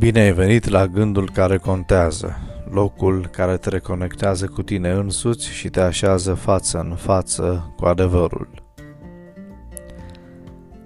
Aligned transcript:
Bine 0.00 0.20
ai 0.20 0.32
venit 0.32 0.68
la 0.68 0.86
gândul 0.86 1.30
care 1.32 1.56
contează, 1.56 2.36
locul 2.70 3.26
care 3.26 3.56
te 3.56 3.68
reconectează 3.68 4.46
cu 4.46 4.62
tine 4.62 4.90
însuți 4.90 5.48
și 5.48 5.68
te 5.68 5.80
așează 5.80 6.34
față 6.34 6.78
în 6.78 6.94
față 6.94 7.72
cu 7.76 7.84
adevărul. 7.84 8.48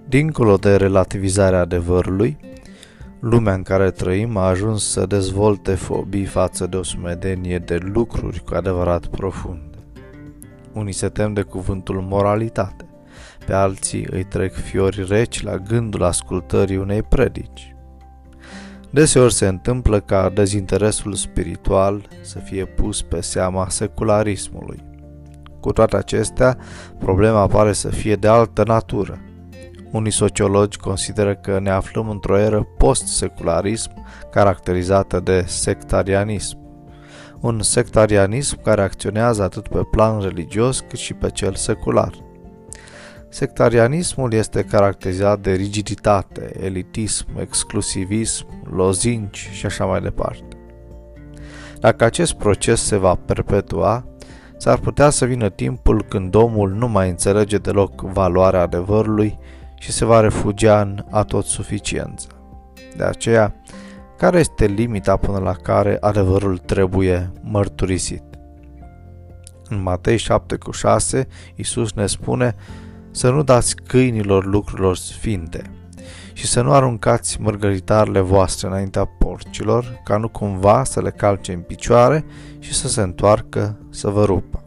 Dincolo 0.07 0.55
de 0.55 0.75
relativizarea 0.75 1.59
adevărului, 1.59 2.37
lumea 3.19 3.53
în 3.53 3.63
care 3.63 3.91
trăim 3.91 4.37
a 4.37 4.47
ajuns 4.47 4.89
să 4.89 5.05
dezvolte 5.05 5.75
fobii 5.75 6.25
față 6.25 6.67
de 6.67 6.77
o 6.77 6.83
sumedenie 6.83 7.57
de 7.57 7.77
lucruri 7.81 8.43
cu 8.43 8.53
adevărat 8.55 9.05
profunde. 9.05 9.77
Unii 10.73 10.93
se 10.93 11.09
tem 11.09 11.33
de 11.33 11.41
cuvântul 11.41 12.01
moralitate, 12.01 12.85
pe 13.45 13.53
alții 13.53 14.07
îi 14.11 14.23
trec 14.23 14.53
fiori 14.53 15.05
reci 15.07 15.43
la 15.43 15.57
gândul 15.57 16.03
ascultării 16.03 16.77
unei 16.77 17.03
predici. 17.03 17.74
Deseori 18.95 19.33
se 19.33 19.47
întâmplă 19.47 19.99
ca 19.99 20.29
dezinteresul 20.29 21.13
spiritual 21.13 22.07
să 22.21 22.39
fie 22.39 22.65
pus 22.65 23.01
pe 23.01 23.21
seama 23.21 23.69
secularismului. 23.69 24.83
Cu 25.59 25.71
toate 25.71 25.95
acestea, 25.95 26.57
problema 26.99 27.47
pare 27.47 27.73
să 27.73 27.89
fie 27.89 28.15
de 28.15 28.27
altă 28.27 28.63
natură. 28.67 29.19
Unii 29.91 30.11
sociologi 30.11 30.77
consideră 30.77 31.35
că 31.35 31.59
ne 31.59 31.69
aflăm 31.69 32.09
într-o 32.09 32.37
eră 32.37 32.67
post-secularism 32.77 33.91
caracterizată 34.31 35.19
de 35.19 35.43
sectarianism. 35.47 36.57
Un 37.39 37.61
sectarianism 37.61 38.61
care 38.61 38.81
acționează 38.81 39.43
atât 39.43 39.67
pe 39.67 39.81
plan 39.91 40.21
religios 40.21 40.79
cât 40.79 40.99
și 40.99 41.13
pe 41.13 41.29
cel 41.29 41.55
secular. 41.55 42.11
Sectarianismul 43.29 44.33
este 44.33 44.63
caracterizat 44.63 45.39
de 45.39 45.51
rigiditate, 45.51 46.51
elitism, 46.59 47.27
exclusivism, 47.39 48.47
lozinci 48.75 49.49
și 49.51 49.65
așa 49.65 49.85
mai 49.85 50.01
departe. 50.01 50.57
Dacă 51.79 52.03
acest 52.03 52.33
proces 52.33 52.83
se 52.83 52.97
va 52.97 53.15
perpetua, 53.15 54.05
s-ar 54.57 54.77
putea 54.77 55.09
să 55.09 55.25
vină 55.25 55.49
timpul 55.49 56.03
când 56.03 56.35
omul 56.35 56.71
nu 56.71 56.87
mai 56.87 57.09
înțelege 57.09 57.57
deloc 57.57 58.01
valoarea 58.01 58.61
adevărului 58.61 59.39
și 59.79 59.91
se 59.91 60.05
va 60.05 60.19
refugia 60.19 60.81
în 60.81 61.05
atotsuficiență. 61.09 62.27
De 62.97 63.03
aceea, 63.03 63.55
care 64.17 64.39
este 64.39 64.65
limita 64.65 65.17
până 65.17 65.37
la 65.37 65.53
care 65.53 65.97
adevărul 65.99 66.57
trebuie 66.57 67.31
mărturisit? 67.41 68.23
În 69.69 69.81
Matei 69.81 70.17
7 70.17 70.55
cu 70.55 70.71
6, 70.71 71.27
Iisus 71.55 71.93
ne 71.93 72.05
spune 72.05 72.55
să 73.15 73.29
nu 73.29 73.43
dați 73.43 73.75
câinilor 73.75 74.45
lucrurilor 74.45 74.95
sfinte 74.95 75.61
și 76.33 76.45
să 76.47 76.61
nu 76.61 76.71
aruncați 76.71 77.41
mărgăritarele 77.41 78.19
voastre 78.19 78.67
înaintea 78.67 79.05
porcilor, 79.05 80.01
ca 80.03 80.17
nu 80.17 80.27
cumva 80.27 80.83
să 80.83 81.01
le 81.01 81.11
calce 81.11 81.53
în 81.53 81.59
picioare 81.59 82.25
și 82.59 82.73
să 82.73 82.87
se 82.87 83.01
întoarcă 83.01 83.79
să 83.89 84.09
vă 84.09 84.25
rupă. 84.25 84.63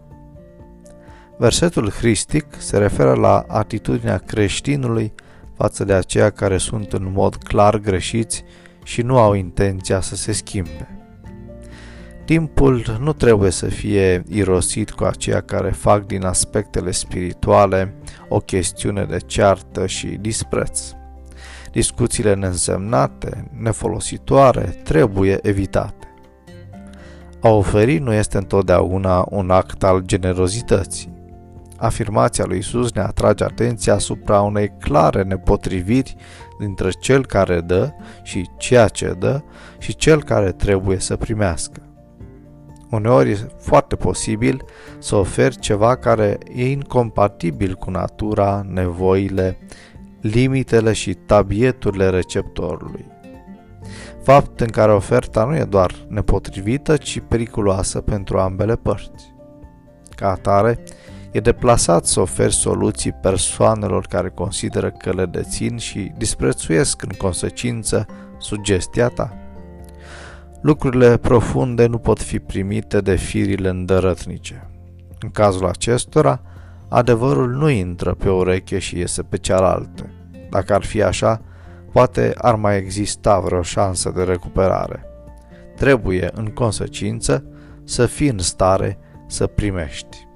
Versetul 1.39 1.91
hristic 1.91 2.47
se 2.59 2.79
referă 2.79 3.15
la 3.15 3.45
atitudinea 3.49 4.19
creștinului 4.19 5.13
față 5.57 5.85
de 5.85 5.93
aceia 5.93 6.31
care 6.31 6.57
sunt 6.57 6.93
în 6.93 7.13
mod 7.13 7.37
clar 7.37 7.79
greșiți 7.79 8.45
și 8.85 9.03
nu 9.03 9.19
au 9.19 9.35
intenția 9.35 10.01
să 10.01 10.17
se 10.17 10.33
schimbe. 10.33 10.99
Timpul 12.25 12.99
nu 13.01 13.13
trebuie 13.13 13.51
să 13.51 13.67
fie 13.67 14.25
irosit 14.29 14.91
cu 14.91 15.05
aceia 15.05 15.41
care 15.41 15.71
fac 15.71 16.07
din 16.07 16.25
aspectele 16.25 16.91
spirituale 16.91 17.95
o 18.29 18.39
chestiune 18.39 19.05
de 19.05 19.19
ceartă 19.27 19.87
și 19.87 20.07
dispreț. 20.07 20.93
Discuțiile 21.73 22.35
neînsemnate, 22.35 23.51
nefolositoare, 23.61 24.81
trebuie 24.85 25.39
evitate. 25.43 25.93
A 27.41 27.49
oferi 27.49 27.99
nu 27.99 28.13
este 28.13 28.37
întotdeauna 28.37 29.27
un 29.31 29.51
act 29.51 29.85
al 29.85 30.01
generozității. 30.01 31.17
Afirmația 31.77 32.45
lui 32.45 32.59
Isus 32.59 32.93
ne 32.93 33.01
atrage 33.01 33.45
atenția 33.45 33.95
asupra 33.95 34.41
unei 34.41 34.73
clare 34.81 35.23
nepotriviri 35.23 36.17
dintre 36.59 36.91
cel 36.91 37.27
care 37.27 37.61
dă 37.61 37.91
și 38.23 38.49
ceea 38.57 38.89
ce 38.89 39.15
dă 39.19 39.43
și 39.79 39.97
cel 39.97 40.23
care 40.23 40.53
trebuie 40.53 40.99
să 40.99 41.17
primească. 41.17 41.88
Uneori 42.91 43.31
e 43.31 43.51
foarte 43.59 43.97
posibil 43.97 44.65
să 44.99 45.17
oferi 45.17 45.59
ceva 45.59 45.97
care 45.97 46.39
e 46.55 46.71
incompatibil 46.71 47.75
cu 47.75 47.91
natura, 47.91 48.67
nevoile, 48.69 49.59
limitele 50.21 50.93
și 50.93 51.15
tabieturile 51.15 52.09
receptorului. 52.09 53.07
Fapt 54.23 54.61
în 54.61 54.69
care 54.69 54.93
oferta 54.93 55.45
nu 55.45 55.57
e 55.57 55.65
doar 55.65 55.95
nepotrivită, 56.09 56.97
ci 56.97 57.23
periculoasă 57.29 58.01
pentru 58.01 58.39
ambele 58.39 58.77
părți. 58.77 59.35
Ca 60.15 60.31
atare, 60.31 60.79
e 61.31 61.41
deplasat 61.41 62.05
să 62.05 62.21
oferi 62.21 62.55
soluții 62.55 63.13
persoanelor 63.13 64.07
care 64.07 64.29
consideră 64.29 64.91
că 64.91 65.13
le 65.13 65.27
dețin 65.27 65.77
și 65.77 66.13
disprețuiesc 66.17 67.03
în 67.03 67.13
consecință 67.19 68.07
sugestia 68.39 69.09
ta. 69.09 69.48
Lucrurile 70.69 71.17
profunde 71.17 71.87
nu 71.87 71.99
pot 71.99 72.23
fi 72.23 72.39
primite 72.39 73.01
de 73.01 73.15
firile 73.15 73.69
îndărătnice. 73.69 74.71
În 75.21 75.31
cazul 75.31 75.67
acestora, 75.67 76.41
adevărul 76.89 77.51
nu 77.51 77.69
intră 77.69 78.15
pe 78.15 78.29
o 78.29 78.37
ureche 78.37 78.79
și 78.79 78.99
iese 78.99 79.23
pe 79.23 79.37
cealaltă. 79.37 80.11
Dacă 80.51 80.75
ar 80.75 80.85
fi 80.85 81.03
așa, 81.03 81.43
poate 81.93 82.35
ar 82.37 82.55
mai 82.55 82.77
exista 82.77 83.41
vreo 83.41 83.63
șansă 83.63 84.13
de 84.17 84.23
recuperare. 84.23 85.05
Trebuie, 85.77 86.31
în 86.35 86.47
consecință, 86.47 87.45
să 87.85 88.07
fii 88.07 88.29
în 88.29 88.39
stare 88.39 88.99
să 89.27 89.47
primești. 89.47 90.27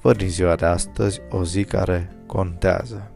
Văd 0.00 0.16
din 0.16 0.28
ziua 0.28 0.54
de 0.54 0.66
astăzi 0.66 1.20
o 1.30 1.44
zi 1.44 1.64
care 1.64 2.16
contează. 2.26 3.10